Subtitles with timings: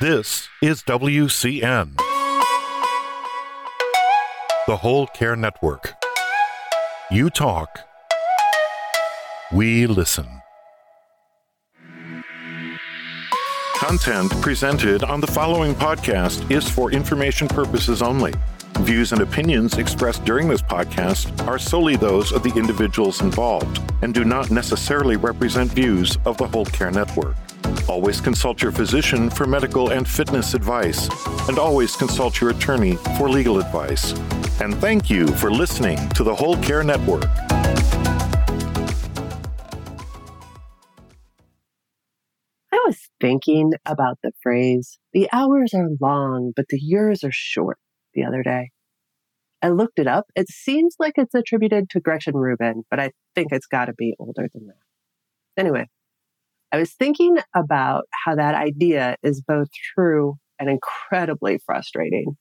[0.00, 1.94] This is WCN,
[4.66, 5.92] the Whole Care Network.
[7.10, 7.80] You talk,
[9.52, 10.26] we listen.
[13.74, 18.32] Content presented on the following podcast is for information purposes only.
[18.78, 24.14] Views and opinions expressed during this podcast are solely those of the individuals involved and
[24.14, 27.36] do not necessarily represent views of the Whole Care Network.
[27.90, 31.08] Always consult your physician for medical and fitness advice,
[31.48, 34.12] and always consult your attorney for legal advice.
[34.60, 37.26] And thank you for listening to the Whole Care Network.
[42.70, 47.78] I was thinking about the phrase, the hours are long, but the years are short
[48.14, 48.70] the other day.
[49.62, 50.26] I looked it up.
[50.36, 54.14] It seems like it's attributed to Gretchen Rubin, but I think it's got to be
[54.20, 55.60] older than that.
[55.60, 55.88] Anyway,
[56.72, 62.36] I was thinking about how that idea is both true and incredibly frustrating.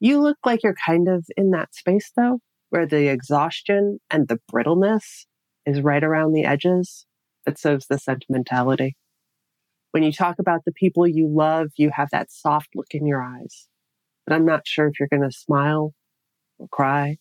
[0.00, 4.40] You look like you're kind of in that space though, where the exhaustion and the
[4.52, 5.26] brittleness
[5.64, 7.06] is right around the edges,
[7.44, 8.96] but so's the sentimentality.
[9.92, 13.22] When you talk about the people you love, you have that soft look in your
[13.22, 13.68] eyes.
[14.26, 15.94] But I'm not sure if you're going to smile
[16.58, 17.18] or cry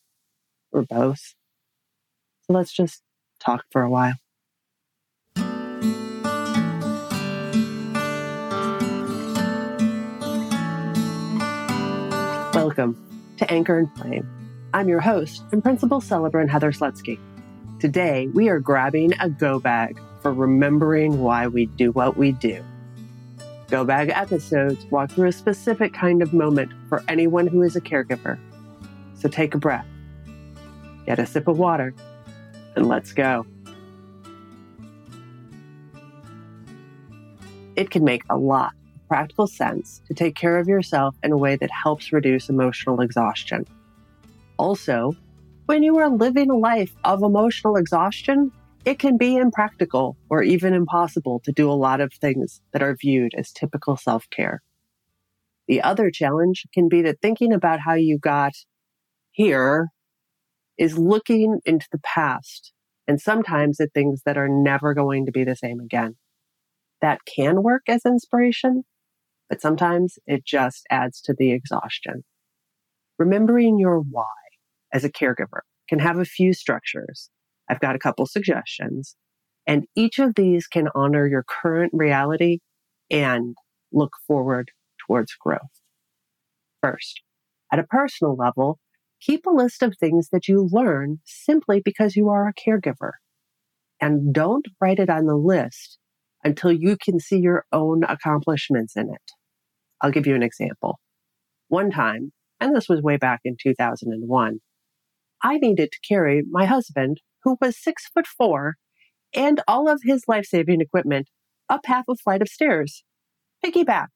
[0.72, 1.36] or both.
[2.42, 3.02] So let's just
[3.40, 4.16] talk for a while.
[12.76, 14.30] Welcome to Anchor and Flame.
[14.74, 17.18] I'm your host and principal celebrant, Heather Slutsky.
[17.80, 22.62] Today, we are grabbing a go bag for remembering why we do what we do.
[23.70, 27.82] Go bag episodes walk through a specific kind of moment for anyone who is a
[27.82, 28.38] caregiver.
[29.14, 29.88] So take a breath,
[31.06, 31.96] get a sip of water,
[32.76, 33.46] and let's go.
[37.78, 38.74] It can make a lot
[39.08, 43.66] practical sense to take care of yourself in a way that helps reduce emotional exhaustion.
[44.58, 45.14] Also,
[45.66, 48.52] when you are living a life of emotional exhaustion,
[48.86, 52.96] it can be impractical or even impossible to do a lot of things that are
[52.96, 54.62] viewed as typical self care.
[55.68, 58.54] The other challenge can be that thinking about how you got
[59.32, 59.90] here
[60.78, 62.72] is looking into the past
[63.08, 66.16] and sometimes at things that are never going to be the same again.
[67.02, 68.84] That can work as inspiration,
[69.50, 72.24] but sometimes it just adds to the exhaustion.
[73.18, 74.26] Remembering your why
[74.94, 77.30] as a caregiver can have a few structures.
[77.70, 79.16] I've got a couple suggestions,
[79.68, 82.60] and each of these can honor your current reality
[83.10, 83.56] and
[83.92, 84.72] look forward
[85.08, 85.62] towards growth.
[86.82, 87.22] First,
[87.72, 88.80] at a personal level,
[89.22, 93.12] keep a list of things that you learn simply because you are a caregiver.
[94.02, 95.98] And don't write it on the list
[96.46, 99.32] until you can see your own accomplishments in it.
[100.02, 101.00] I'll give you an example.
[101.68, 104.60] One time, and this was way back in 2001,
[105.44, 108.76] I needed to carry my husband, who was six foot four,
[109.34, 111.28] and all of his life saving equipment
[111.68, 113.04] up half a flight of stairs,
[113.66, 114.08] piggyback.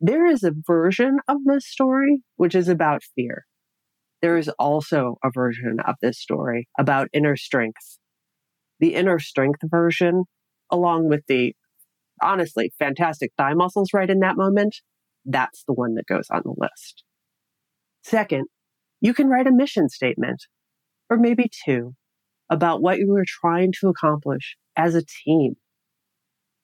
[0.00, 3.44] There is a version of this story which is about fear.
[4.22, 7.98] There is also a version of this story about inner strength.
[8.80, 10.24] The inner strength version
[10.70, 11.54] along with the
[12.22, 14.76] honestly fantastic thigh muscles right in that moment,
[15.24, 17.04] that's the one that goes on the list.
[18.02, 18.46] Second,
[19.00, 20.44] you can write a mission statement
[21.10, 21.94] or maybe two
[22.50, 25.54] about what you are trying to accomplish as a team.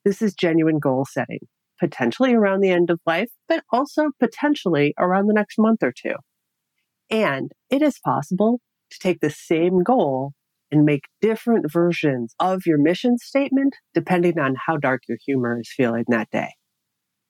[0.05, 1.41] This is genuine goal setting,
[1.79, 6.15] potentially around the end of life, but also potentially around the next month or two.
[7.11, 8.61] And it is possible
[8.91, 10.33] to take the same goal
[10.75, 15.73] and make different versions of your mission statement depending on how dark your humor is
[15.75, 16.51] feeling that day.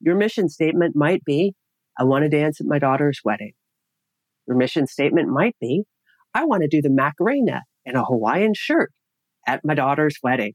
[0.01, 1.55] Your mission statement might be,
[1.99, 3.53] I want to dance at my daughter's wedding.
[4.49, 5.83] Your mission statement might be,
[6.33, 8.91] I want to do the Macarena in a Hawaiian shirt
[9.47, 10.55] at my daughter's wedding.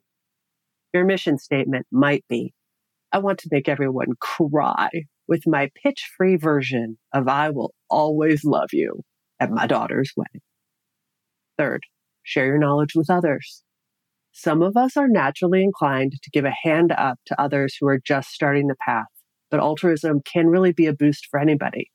[0.91, 2.53] Your mission statement might be,
[3.11, 4.89] I want to make everyone cry
[5.27, 9.03] with my pitch free version of I will always love you
[9.39, 10.41] at my daughter's wedding.
[11.59, 11.83] Third,
[12.29, 13.63] Share your knowledge with others.
[14.33, 17.97] Some of us are naturally inclined to give a hand up to others who are
[17.97, 19.07] just starting the path,
[19.49, 21.89] but altruism can really be a boost for anybody.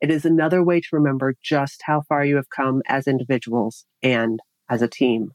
[0.00, 4.38] It is another way to remember just how far you have come as individuals and
[4.70, 5.32] as a team.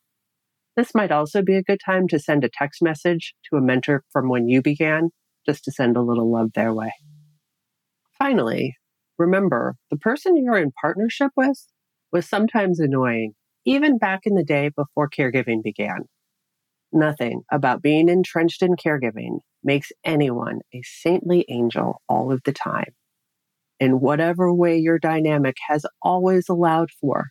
[0.77, 4.05] This might also be a good time to send a text message to a mentor
[4.13, 5.09] from when you began,
[5.45, 6.93] just to send a little love their way.
[8.17, 8.77] Finally,
[9.17, 11.67] remember the person you're in partnership with
[12.13, 13.33] was sometimes annoying
[13.65, 16.05] even back in the day before caregiving began.
[16.91, 22.93] Nothing about being entrenched in caregiving makes anyone a saintly angel all of the time.
[23.79, 27.29] In whatever way your dynamic has always allowed for,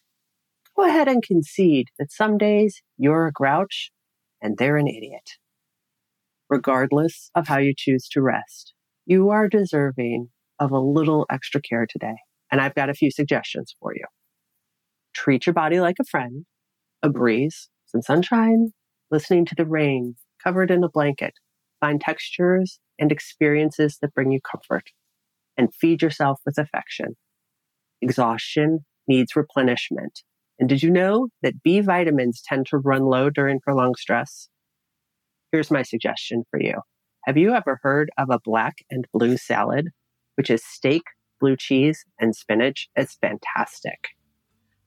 [0.76, 3.90] go ahead and concede that some days you're a grouch
[4.40, 5.36] and they're an idiot.
[6.48, 8.72] Regardless of how you choose to rest,
[9.06, 12.16] you are deserving of a little extra care today.
[12.50, 14.04] And I've got a few suggestions for you.
[15.20, 16.46] Treat your body like a friend,
[17.02, 18.72] a breeze, some sunshine,
[19.10, 21.34] listening to the rain, covered in a blanket.
[21.78, 24.84] Find textures and experiences that bring you comfort
[25.58, 27.18] and feed yourself with affection.
[28.00, 30.22] Exhaustion needs replenishment.
[30.58, 34.48] And did you know that B vitamins tend to run low during prolonged stress?
[35.52, 36.80] Here's my suggestion for you.
[37.26, 39.88] Have you ever heard of a black and blue salad,
[40.36, 41.02] which is steak,
[41.42, 42.88] blue cheese, and spinach?
[42.96, 43.98] It's fantastic.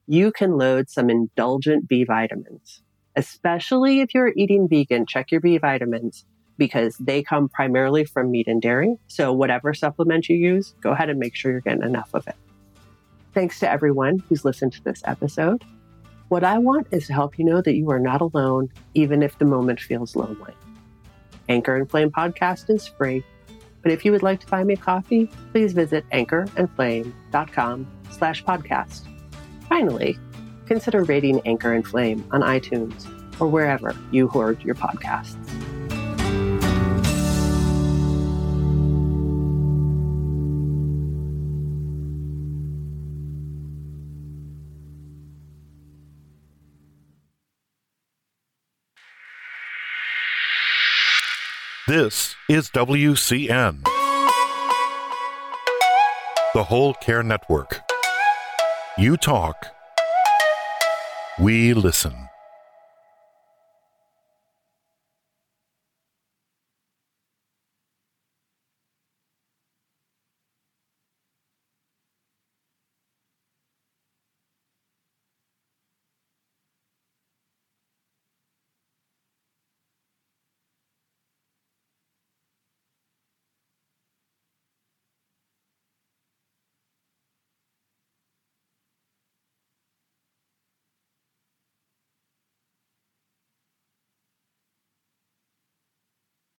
[0.08, 2.84] You can load some indulgent B vitamins
[3.16, 6.26] especially if you're eating vegan, check your B vitamins
[6.58, 8.96] because they come primarily from meat and dairy.
[9.08, 12.36] So, whatever supplement you use, go ahead and make sure you're getting enough of it.
[13.34, 15.64] Thanks to everyone who's listened to this episode.
[16.30, 19.38] What I want is to help you know that you are not alone, even if
[19.38, 20.54] the moment feels lonely.
[21.50, 23.24] Anchor and Flame podcast is free,
[23.82, 29.13] but if you would like to buy me a coffee, please visit anchorandflame.com slash podcast.
[29.74, 30.20] Finally,
[30.68, 33.08] consider rating Anchor and Flame on iTunes
[33.42, 35.34] or wherever you hoard your podcasts.
[51.88, 53.84] This is WCN,
[56.54, 57.93] the Whole Care Network.
[58.96, 59.74] You talk
[61.40, 62.30] we listen.